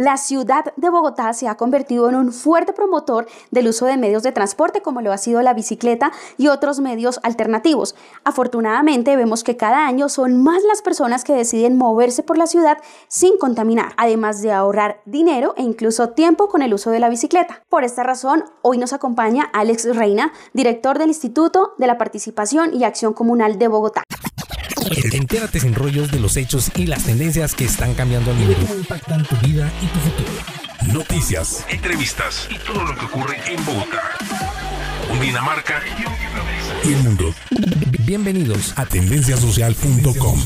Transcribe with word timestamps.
La 0.00 0.16
ciudad 0.16 0.64
de 0.76 0.88
Bogotá 0.88 1.34
se 1.34 1.46
ha 1.46 1.58
convertido 1.58 2.08
en 2.08 2.14
un 2.14 2.32
fuerte 2.32 2.72
promotor 2.72 3.26
del 3.50 3.68
uso 3.68 3.84
de 3.84 3.98
medios 3.98 4.22
de 4.22 4.32
transporte 4.32 4.80
como 4.80 5.02
lo 5.02 5.12
ha 5.12 5.18
sido 5.18 5.42
la 5.42 5.52
bicicleta 5.52 6.10
y 6.38 6.48
otros 6.48 6.80
medios 6.80 7.20
alternativos. 7.22 7.94
Afortunadamente 8.24 9.14
vemos 9.14 9.44
que 9.44 9.58
cada 9.58 9.86
año 9.86 10.08
son 10.08 10.42
más 10.42 10.62
las 10.62 10.80
personas 10.80 11.22
que 11.22 11.34
deciden 11.34 11.76
moverse 11.76 12.22
por 12.22 12.38
la 12.38 12.46
ciudad 12.46 12.78
sin 13.08 13.36
contaminar, 13.36 13.92
además 13.98 14.40
de 14.40 14.52
ahorrar 14.52 15.02
dinero 15.04 15.52
e 15.58 15.64
incluso 15.64 16.08
tiempo 16.08 16.48
con 16.48 16.62
el 16.62 16.72
uso 16.72 16.90
de 16.90 17.00
la 17.00 17.10
bicicleta. 17.10 17.62
Por 17.68 17.84
esta 17.84 18.02
razón, 18.02 18.46
hoy 18.62 18.78
nos 18.78 18.94
acompaña 18.94 19.50
Alex 19.52 19.94
Reina, 19.94 20.32
director 20.54 20.98
del 20.98 21.08
Instituto 21.08 21.74
de 21.76 21.86
la 21.86 21.98
Participación 21.98 22.72
y 22.72 22.84
Acción 22.84 23.12
Comunal 23.12 23.58
de 23.58 23.68
Bogotá. 23.68 24.04
Entérate 25.12 25.60
sin 25.60 25.74
rollos 25.74 26.10
de 26.10 26.20
los 26.20 26.36
hechos 26.36 26.70
y 26.76 26.86
las 26.86 27.04
tendencias 27.04 27.54
que 27.54 27.64
están 27.64 27.94
cambiando 27.94 28.30
al 28.30 28.36
mundo. 28.36 28.56
¿Cómo 28.60 28.74
impactan 28.74 29.24
tu 29.24 29.36
vida 29.36 29.72
y 29.82 29.86
tu 29.86 29.98
futuro? 30.00 30.30
Noticias, 30.92 31.64
entrevistas 31.68 32.48
y 32.50 32.58
todo 32.58 32.82
lo 32.82 32.96
que 32.96 33.04
ocurre 33.04 33.36
en 33.46 33.64
Bogotá, 33.64 34.16
Dinamarca 35.20 35.82
y 36.84 36.92
el 36.92 36.96
mundo. 37.02 37.34
Bienvenidos 38.06 38.72
a 38.76 38.86
tendenciasocial.com. 38.86 40.38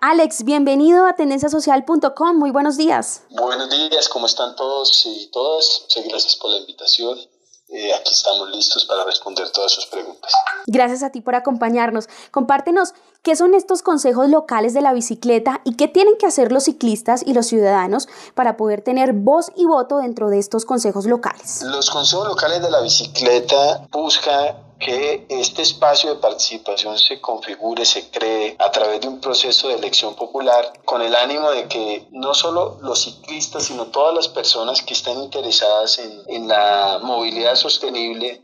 Alex, 0.00 0.44
bienvenido 0.44 1.06
a 1.06 1.16
tendenciasocial.com. 1.16 2.36
Muy 2.36 2.50
buenos 2.50 2.76
días. 2.76 3.22
Buenos 3.30 3.70
días, 3.70 4.08
¿cómo 4.10 4.26
están 4.26 4.54
todos 4.54 5.06
y 5.06 5.30
todas? 5.32 5.80
Muchas 5.82 6.04
gracias 6.08 6.36
por 6.36 6.50
la 6.50 6.58
invitación. 6.58 7.18
Eh, 7.76 7.92
aquí 7.92 8.12
estamos 8.12 8.48
listos 8.50 8.84
para 8.84 9.02
responder 9.02 9.50
todas 9.50 9.72
sus 9.72 9.86
preguntas. 9.86 10.32
Gracias 10.68 11.02
a 11.02 11.10
ti 11.10 11.20
por 11.20 11.34
acompañarnos. 11.34 12.08
Compártenos 12.30 12.94
qué 13.22 13.34
son 13.34 13.52
estos 13.52 13.82
consejos 13.82 14.28
locales 14.28 14.74
de 14.74 14.80
la 14.80 14.92
bicicleta 14.92 15.60
y 15.64 15.74
qué 15.74 15.88
tienen 15.88 16.16
que 16.16 16.26
hacer 16.26 16.52
los 16.52 16.64
ciclistas 16.64 17.24
y 17.26 17.34
los 17.34 17.46
ciudadanos 17.46 18.06
para 18.34 18.56
poder 18.56 18.82
tener 18.82 19.12
voz 19.12 19.50
y 19.56 19.64
voto 19.64 19.98
dentro 19.98 20.30
de 20.30 20.38
estos 20.38 20.64
consejos 20.64 21.06
locales. 21.06 21.62
Los 21.62 21.90
consejos 21.90 22.28
locales 22.28 22.62
de 22.62 22.70
la 22.70 22.80
bicicleta 22.80 23.88
buscan 23.90 24.54
que 24.84 25.24
este 25.30 25.62
espacio 25.62 26.10
de 26.14 26.20
participación 26.20 26.98
se 26.98 27.18
configure, 27.18 27.86
se 27.86 28.10
cree 28.10 28.54
a 28.58 28.70
través 28.70 29.00
de 29.00 29.08
un 29.08 29.18
proceso 29.18 29.68
de 29.68 29.76
elección 29.76 30.14
popular 30.14 30.74
con 30.84 31.00
el 31.00 31.14
ánimo 31.14 31.50
de 31.52 31.66
que 31.68 32.06
no 32.10 32.34
solo 32.34 32.78
los 32.82 33.02
ciclistas, 33.02 33.64
sino 33.64 33.86
todas 33.86 34.14
las 34.14 34.28
personas 34.28 34.82
que 34.82 34.92
están 34.92 35.22
interesadas 35.22 35.98
en, 35.98 36.48
la 36.48 37.00
movilidad 37.02 37.54
sostenible 37.54 38.42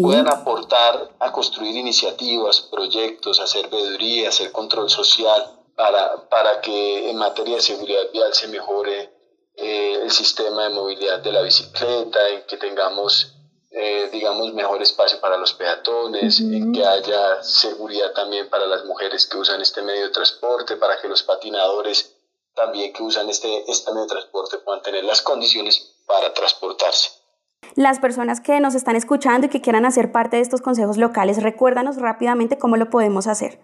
puedan 0.00 0.28
aportar 0.28 1.10
a 1.18 1.30
construir 1.30 1.76
iniciativas, 1.76 2.62
proyectos, 2.62 3.38
hacer 3.38 3.68
veeduría, 3.68 4.30
hacer 4.30 4.52
control 4.52 4.88
social 4.88 5.44
para, 5.76 6.28
para 6.30 6.62
que 6.62 7.10
en 7.10 7.16
materia 7.16 7.56
de 7.56 7.60
seguridad 7.60 8.10
vial 8.10 8.32
se 8.32 8.48
mejore 8.48 9.12
eh, 9.56 9.98
el 10.02 10.10
sistema 10.10 10.64
de 10.64 10.70
movilidad 10.70 11.18
de 11.20 11.32
la 11.32 11.42
bicicleta, 11.42 12.28
en 12.30 12.46
que 12.46 12.56
tengamos 12.56 13.33
eh, 13.76 14.08
digamos, 14.12 14.54
mejor 14.54 14.80
espacio 14.80 15.20
para 15.20 15.36
los 15.36 15.52
peatones, 15.54 16.40
que 16.72 16.86
haya 16.86 17.42
seguridad 17.42 18.12
también 18.12 18.48
para 18.48 18.66
las 18.66 18.84
mujeres 18.84 19.26
que 19.26 19.36
usan 19.36 19.60
este 19.60 19.82
medio 19.82 20.04
de 20.04 20.10
transporte, 20.10 20.76
para 20.76 21.00
que 21.00 21.08
los 21.08 21.24
patinadores 21.24 22.14
también 22.54 22.92
que 22.92 23.02
usan 23.02 23.28
este, 23.28 23.68
este 23.68 23.90
medio 23.90 24.04
de 24.04 24.10
transporte 24.10 24.58
puedan 24.58 24.80
tener 24.80 25.02
las 25.02 25.22
condiciones 25.22 25.96
para 26.06 26.32
transportarse. 26.32 27.10
Las 27.74 27.98
personas 27.98 28.40
que 28.40 28.60
nos 28.60 28.76
están 28.76 28.94
escuchando 28.94 29.48
y 29.48 29.50
que 29.50 29.60
quieran 29.60 29.84
hacer 29.84 30.12
parte 30.12 30.36
de 30.36 30.42
estos 30.42 30.60
consejos 30.60 30.96
locales, 30.96 31.42
recuérdanos 31.42 31.96
rápidamente 31.96 32.58
cómo 32.58 32.76
lo 32.76 32.90
podemos 32.90 33.26
hacer. 33.26 33.58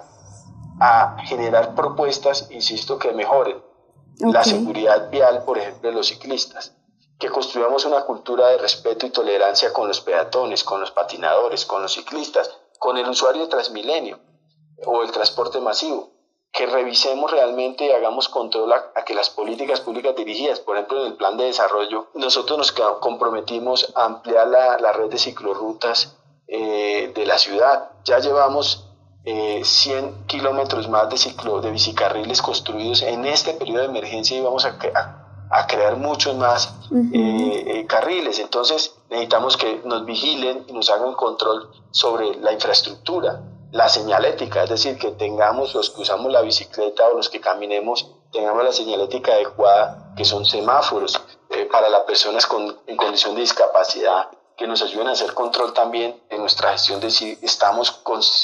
a 0.80 1.18
generar 1.26 1.74
propuestas, 1.74 2.48
insisto, 2.52 3.00
que 3.00 3.14
mejoren 3.14 3.60
la 4.20 4.44
seguridad 4.44 5.10
vial, 5.10 5.44
por 5.44 5.58
ejemplo, 5.58 5.90
de 5.90 5.96
los 5.96 6.06
ciclistas, 6.06 6.76
que 7.18 7.30
construyamos 7.30 7.84
una 7.86 8.06
cultura 8.06 8.50
de 8.50 8.60
respeto 8.60 9.08
y 9.08 9.10
tolerancia 9.10 9.74
con 9.74 9.88
los 9.88 10.02
peatones, 10.02 10.64
con 10.64 10.80
los 10.80 10.92
patinadores, 10.92 11.66
con 11.66 11.81
los 11.81 11.94
ciclistas, 11.94 12.56
con 12.78 12.98
el 13.00 13.10
usuario 13.10 13.42
de 13.42 13.48
Transmilenio 13.48 14.20
o 14.86 15.02
el 15.02 15.10
transporte 15.10 15.60
masivo, 15.60 16.12
que 16.51 16.66
revisemos 16.66 17.31
realmente 17.31 17.85
y 17.85 17.91
hagamos 17.91 18.28
control 18.28 18.73
a, 18.73 19.06
que 19.06 19.13
las 19.13 19.29
políticas 19.29 19.79
públicas 19.79 20.16
dirigidas, 20.16 20.59
por 20.59 20.75
ejemplo, 20.75 21.01
en 21.01 21.12
el 21.12 21.17
plan 21.17 21.38
de 21.38 21.45
desarrollo, 21.45 22.07
nosotros 22.13 22.57
nos 22.57 22.72
comprometimos 23.00 23.91
a 23.95 24.06
ampliar 24.06 24.47
la, 24.47 24.91
red 24.91 25.09
de 25.09 25.17
ciclorrutas 25.17 26.17
eh, 26.47 27.12
de 27.16 27.25
la 27.25 27.38
ciudad. 27.38 27.91
Ya 28.03 28.19
llevamos 28.19 28.85
100 29.23 30.06
eh, 30.06 30.13
kilómetros 30.28 30.89
más 30.89 31.09
de, 31.09 31.17
ciclo, 31.17 31.62
de 31.62 31.72
bicicarriles 31.72 32.41
construidos 32.41 33.01
en 33.03 33.25
este 33.25 33.53
periodo 33.53 33.83
de 33.83 33.85
emergencia 33.85 34.38
y 34.38 34.41
vamos 34.41 34.66
a, 34.66 34.78
a, 35.51 35.68
crear 35.68 35.95
muchos 35.95 36.35
más 36.35 36.73
eh, 37.13 37.85
carriles. 37.88 38.39
Entonces 38.39 38.94
necesitamos 39.09 39.56
que 39.56 39.81
nos 39.85 40.06
vigilen 40.06 40.66
y 40.68 40.73
nos 40.73 40.89
hagan 40.89 41.13
control 41.13 41.69
sobre 41.91 42.35
la 42.35 42.51
infraestructura, 42.51 43.41
la 43.72 43.88
señalética, 43.90 44.64
es 44.64 44.70
decir, 44.70 44.98
que 44.98 45.12
tengamos 45.12 45.74
los 45.74 45.90
que 45.90 46.02
usamos 46.02 46.32
la 46.32 46.42
bicicleta 46.42 47.08
o 47.08 47.16
los 47.16 47.30
que 47.30 47.40
caminemos, 47.40 48.08
tengamos 48.32 48.64
la 48.64 48.74
señalética 48.74 49.34
adecuada, 49.34 50.14
que 50.16 50.26
son 50.26 50.46
semáforos 50.46 51.22
para 51.72 51.90
las 51.90 52.02
personas 52.02 52.46
con, 52.46 52.80
en 52.86 52.98
condición 52.98 53.36
de 53.36 53.42
discapacidad, 53.42 54.30
que 54.58 54.68
nos 54.68 54.81
ayuden 54.81 55.08
a 55.08 55.12
hacer 55.12 55.34
control 55.34 55.74
también 55.74 56.22
en 56.30 56.42
nuestra 56.42 56.72
gestión 56.74 57.00
de 57.00 57.10
si 57.10 57.38
estamos 57.42 57.92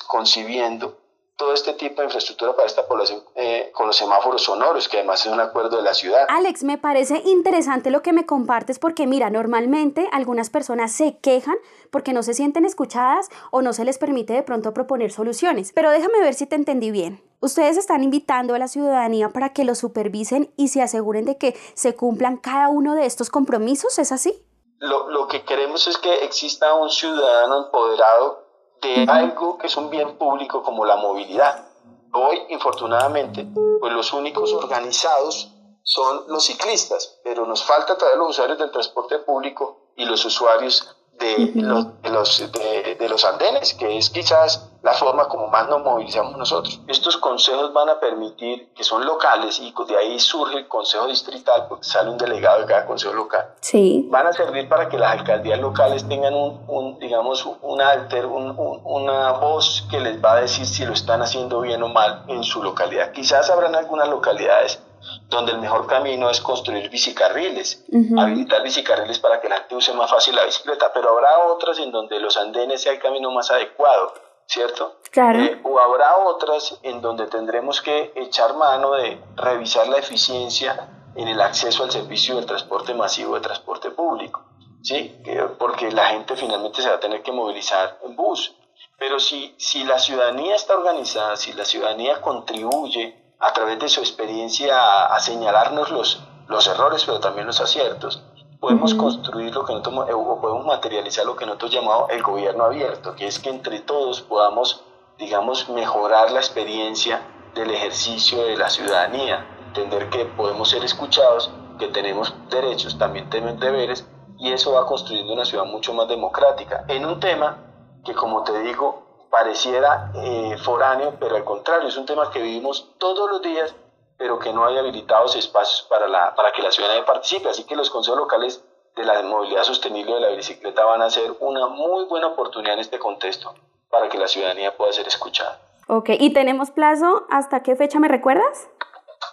concibiendo 0.07 0.97
todo 1.37 1.53
este 1.53 1.73
tipo 1.73 2.01
de 2.01 2.05
infraestructura 2.05 2.55
para 2.55 2.65
esta 2.65 2.87
población 2.87 3.23
eh, 3.35 3.71
con 3.73 3.85
los 3.87 3.95
semáforos 3.95 4.41
sonoros, 4.41 4.89
que 4.89 4.97
además 4.97 5.25
es 5.25 5.31
un 5.31 5.39
acuerdo 5.39 5.77
de 5.77 5.83
la 5.83 5.93
ciudad. 5.93 6.25
Alex, 6.29 6.63
me 6.63 6.79
parece 6.79 7.21
interesante 7.25 7.91
lo 7.91 8.01
que 8.01 8.11
me 8.11 8.25
compartes 8.25 8.79
porque 8.79 9.05
mira, 9.05 9.29
normalmente 9.29 10.09
algunas 10.11 10.49
personas 10.49 10.91
se 10.91 11.19
quejan 11.19 11.55
porque 11.91 12.11
no 12.11 12.23
se 12.23 12.33
sienten 12.33 12.65
escuchadas 12.65 13.29
o 13.51 13.61
no 13.61 13.71
se 13.71 13.85
les 13.85 13.99
permite 13.99 14.33
de 14.33 14.41
pronto 14.41 14.73
proponer 14.73 15.11
soluciones. 15.11 15.71
Pero 15.73 15.91
déjame 15.91 16.19
ver 16.19 16.33
si 16.33 16.47
te 16.47 16.55
entendí 16.55 16.89
bien. 16.89 17.23
Ustedes 17.39 17.77
están 17.77 18.03
invitando 18.03 18.55
a 18.55 18.59
la 18.59 18.67
ciudadanía 18.67 19.29
para 19.29 19.53
que 19.53 19.63
lo 19.63 19.75
supervisen 19.75 20.51
y 20.57 20.69
se 20.69 20.81
aseguren 20.81 21.25
de 21.25 21.37
que 21.37 21.55
se 21.75 21.95
cumplan 21.95 22.37
cada 22.37 22.67
uno 22.69 22.95
de 22.95 23.05
estos 23.05 23.29
compromisos, 23.29 23.99
¿es 23.99 24.11
así? 24.11 24.43
lo, 24.79 25.09
lo 25.09 25.27
que 25.27 25.43
queremos 25.43 25.87
es 25.87 25.97
que 25.97 26.25
exista 26.25 26.73
un 26.75 26.89
ciudadano 26.89 27.65
empoderado 27.65 28.46
de 28.81 29.05
algo 29.09 29.57
que 29.57 29.67
es 29.67 29.77
un 29.77 29.89
bien 29.89 30.17
público 30.17 30.63
como 30.63 30.85
la 30.85 30.97
movilidad. 30.97 31.67
Hoy, 32.13 32.41
infortunadamente, 32.49 33.47
pues 33.79 33.93
los 33.93 34.13
únicos 34.13 34.53
organizados 34.53 35.51
son 35.83 36.23
los 36.27 36.45
ciclistas, 36.45 37.19
pero 37.23 37.45
nos 37.45 37.63
falta 37.63 37.97
todavía 37.97 38.19
los 38.19 38.31
usuarios 38.31 38.57
del 38.57 38.71
transporte 38.71 39.19
público 39.19 39.91
y 39.95 40.05
los 40.05 40.23
usuarios 40.25 40.95
de, 41.19 41.51
los, 41.55 42.01
de, 42.01 42.09
los, 42.09 42.51
de, 42.51 43.09
los 43.09 43.25
andenes, 43.25 43.73
que 43.73 43.97
es 43.97 44.09
quizás 44.09 44.69
la 44.87 44.93
forma 44.93 45.27
como 45.27 45.47
más 45.47 45.67
nos 45.67 45.83
movilizamos 45.83 46.37
nosotros. 46.37 46.79
Estos 46.87 47.17
consejos 47.17 47.73
van 47.73 47.89
a 47.89 47.99
permitir, 47.99 48.69
que 48.73 48.85
son 48.85 49.05
locales 49.05 49.59
y 49.59 49.73
de 49.85 49.97
ahí 49.97 50.17
surge 50.17 50.59
el 50.59 50.67
consejo 50.69 51.07
distrital, 51.07 51.65
porque 51.67 51.83
sale 51.83 52.09
un 52.09 52.17
delegado 52.17 52.61
de 52.61 52.67
cada 52.67 52.85
consejo 52.85 53.13
local, 53.13 53.53
sí. 53.59 54.07
van 54.09 54.27
a 54.27 54.31
servir 54.31 54.69
para 54.69 54.87
que 54.87 54.97
las 54.97 55.11
alcaldías 55.11 55.59
locales 55.59 56.07
tengan 56.07 56.33
un, 56.33 56.97
digamos, 56.99 57.45
un 57.61 57.81
alter, 57.81 58.25
una 58.27 59.33
voz 59.33 59.85
que 59.91 59.99
les 59.99 60.23
va 60.23 60.37
a 60.37 60.41
decir 60.41 60.65
si 60.65 60.85
lo 60.85 60.93
están 60.93 61.21
haciendo 61.21 61.59
bien 61.59 61.83
o 61.83 61.89
mal 61.89 62.23
en 62.29 62.45
su 62.45 62.63
localidad. 62.63 63.11
Quizás 63.11 63.49
habrán 63.49 63.75
algunas 63.75 64.07
localidades 64.07 64.81
donde 65.27 65.51
el 65.51 65.59
mejor 65.59 65.85
camino 65.87 66.29
es 66.29 66.39
construir 66.39 66.89
bicicarriles, 66.89 67.85
habilitar 68.17 68.63
bicicarriles 68.63 69.19
para 69.19 69.41
que 69.41 69.49
la 69.49 69.57
gente 69.57 69.75
use 69.75 69.93
más 69.93 70.09
fácil 70.09 70.33
la 70.35 70.45
bicicleta, 70.45 70.91
pero 70.93 71.09
habrá 71.09 71.39
otras 71.51 71.77
en 71.79 71.91
donde 71.91 72.19
los 72.19 72.37
andenes 72.37 72.81
sea 72.81 72.93
el 72.93 72.99
camino 72.99 73.31
más 73.31 73.51
adecuado, 73.51 74.13
¿cierto? 74.47 74.99
Claro. 75.11 75.39
Eh, 75.39 75.61
o 75.63 75.79
habrá 75.79 76.17
otras 76.17 76.79
en 76.83 77.01
donde 77.01 77.27
tendremos 77.27 77.81
que 77.81 78.13
echar 78.15 78.55
mano 78.55 78.93
de 78.93 79.21
revisar 79.35 79.87
la 79.87 79.97
eficiencia 79.97 80.89
en 81.15 81.27
el 81.27 81.41
acceso 81.41 81.83
al 81.83 81.91
servicio 81.91 82.35
del 82.35 82.45
transporte 82.45 82.93
masivo 82.93 83.35
de 83.35 83.41
transporte 83.41 83.91
público, 83.91 84.45
¿sí? 84.81 85.19
porque 85.57 85.91
la 85.91 86.07
gente 86.07 86.35
finalmente 86.35 86.81
se 86.81 86.89
va 86.89 86.95
a 86.95 86.99
tener 86.99 87.23
que 87.23 87.31
movilizar 87.31 87.99
en 88.03 88.15
bus. 88.15 88.55
Pero 88.99 89.19
si, 89.19 89.55
si 89.57 89.83
la 89.83 89.99
ciudadanía 89.99 90.55
está 90.55 90.75
organizada, 90.75 91.35
si 91.35 91.53
la 91.53 91.65
ciudadanía 91.65 92.21
contribuye 92.21 93.35
a 93.39 93.53
través 93.53 93.79
de 93.79 93.89
su 93.89 93.99
experiencia 93.99 95.05
a, 95.05 95.19
señalarnos 95.19 95.91
los, 95.91 96.21
los 96.47 96.67
errores, 96.67 97.03
pero 97.05 97.19
también 97.19 97.47
los 97.47 97.61
aciertos, 97.61 98.23
podemos 98.59 98.93
construir 98.95 99.53
lo 99.53 99.65
que 99.65 99.73
nosotros, 99.73 100.09
o 100.13 100.41
podemos 100.41 100.65
materializar 100.65 101.25
lo 101.25 101.35
que 101.35 101.45
nosotros 101.45 101.71
llamamos 101.71 102.09
el 102.09 102.23
gobierno 102.23 102.65
abierto, 102.65 103.15
que 103.15 103.27
es 103.27 103.39
que 103.39 103.49
entre 103.49 103.79
todos 103.81 104.21
podamos, 104.21 104.83
digamos, 105.17 105.69
mejorar 105.69 106.31
la 106.31 106.39
experiencia 106.39 107.21
del 107.53 107.71
ejercicio 107.71 108.43
de 108.43 108.57
la 108.57 108.69
ciudadanía, 108.69 109.45
entender 109.67 110.09
que 110.09 110.25
podemos 110.25 110.69
ser 110.69 110.83
escuchados, 110.83 111.51
que 111.79 111.87
tenemos 111.87 112.33
derechos, 112.49 112.97
también 112.97 113.29
tenemos 113.29 113.59
deberes, 113.59 114.07
y 114.39 114.51
eso 114.51 114.73
va 114.73 114.85
construyendo 114.85 115.33
una 115.33 115.45
ciudad 115.45 115.65
mucho 115.65 115.93
más 115.93 116.07
democrática, 116.07 116.85
en 116.87 117.05
un 117.05 117.19
tema 117.19 117.57
que, 118.03 118.13
como 118.13 118.43
te 118.43 118.59
digo, 118.61 119.27
pareciera 119.29 120.11
eh, 120.15 120.57
foráneo, 120.57 121.15
pero 121.19 121.35
al 121.35 121.43
contrario, 121.43 121.89
es 121.89 121.97
un 121.97 122.05
tema 122.05 122.29
que 122.31 122.41
vivimos 122.41 122.93
todos 122.97 123.29
los 123.29 123.41
días, 123.41 123.75
pero 124.17 124.39
que 124.39 124.51
no 124.51 124.65
hay 124.65 124.77
habilitados 124.77 125.35
espacios 125.35 125.87
para, 125.89 126.07
la, 126.07 126.33
para 126.35 126.51
que 126.51 126.61
la 126.61 126.71
ciudadanía 126.71 127.05
participe. 127.05 127.49
Así 127.49 127.63
que 127.65 127.75
los 127.75 127.89
consejos 127.89 128.19
locales 128.19 128.63
de 128.95 129.03
la 129.03 129.21
movilidad 129.21 129.63
sostenible 129.63 130.15
de 130.15 130.21
la 130.21 130.29
bicicleta 130.29 130.83
van 130.83 131.01
a 131.01 131.09
ser 131.09 131.35
una 131.39 131.67
muy 131.67 132.05
buena 132.05 132.27
oportunidad 132.27 132.73
en 132.73 132.79
este 132.79 132.97
contexto 132.97 133.53
para 133.89 134.09
que 134.09 134.17
la 134.17 134.27
ciudadanía 134.27 134.75
pueda 134.75 134.91
ser 134.91 135.07
escuchada. 135.07 135.59
Ok, 135.87 136.09
¿y 136.19 136.33
tenemos 136.33 136.71
plazo 136.71 137.25
hasta 137.29 137.63
qué 137.63 137.75
fecha 137.75 137.99
me 137.99 138.07
recuerdas? 138.07 138.67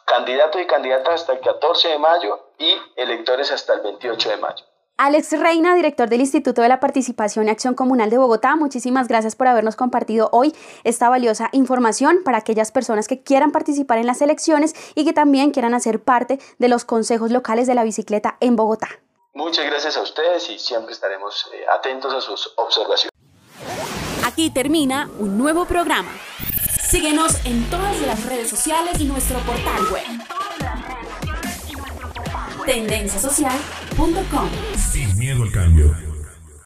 Candidatos 0.05 0.61
y 0.61 0.67
candidatas 0.67 1.15
hasta 1.15 1.33
el 1.33 1.41
14 1.41 1.89
de 1.89 1.99
mayo 1.99 2.39
y 2.59 2.75
electores 2.97 3.51
hasta 3.51 3.75
el 3.75 3.81
28 3.81 4.29
de 4.29 4.37
mayo. 4.37 4.65
Alex 4.97 5.33
Reina, 5.33 5.75
director 5.75 6.09
del 6.09 6.21
Instituto 6.21 6.63
de 6.63 6.69
la 6.69 6.79
Participación 6.79 7.49
y 7.49 7.51
Acción 7.51 7.75
Comunal 7.75 8.11
de 8.11 8.19
Bogotá, 8.19 8.55
muchísimas 8.55 9.09
gracias 9.09 9.35
por 9.35 9.49
habernos 9.49 9.75
compartido 9.75 10.29
hoy 10.31 10.55
esta 10.85 11.09
valiosa 11.09 11.49
información 11.51 12.19
para 12.25 12.39
aquellas 12.39 12.71
personas 12.71 13.09
que 13.09 13.21
quieran 13.21 13.51
participar 13.51 13.99
en 13.99 14.07
las 14.07 14.23
elecciones 14.23 14.73
y 14.95 15.05
que 15.05 15.13
también 15.13 15.51
quieran 15.51 15.75
hacer 15.75 16.01
parte 16.01 16.39
de 16.59 16.69
los 16.69 16.85
consejos 16.85 17.33
locales 17.33 17.67
de 17.67 17.75
la 17.75 17.83
bicicleta 17.83 18.37
en 18.39 18.55
Bogotá. 18.55 18.89
Muchas 19.33 19.67
gracias 19.67 19.97
a 19.97 20.03
ustedes 20.03 20.49
y 20.49 20.61
siempre 20.61 20.93
estaremos 20.93 21.51
eh, 21.53 21.65
atentos 21.77 22.15
a 22.15 22.21
sus 22.21 22.55
observaciones. 22.57 23.11
Aquí 24.25 24.51
termina 24.51 25.11
un 25.19 25.37
nuevo 25.37 25.65
programa. 25.65 26.11
Síguenos 26.81 27.45
en 27.45 27.69
todas 27.69 28.01
las 28.03 28.25
redes 28.27 28.49
sociales 28.49 29.01
y 29.01 29.07
nuestro 29.07 29.41
portal 29.41 29.83
web 29.91 30.05
tendenciasocial.com. 32.65 34.74
Miedo 35.25 35.43
al 35.43 35.51
cambio. 35.53 36.14